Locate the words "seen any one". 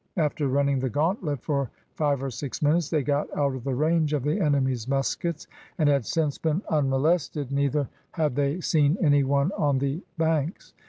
8.61-9.51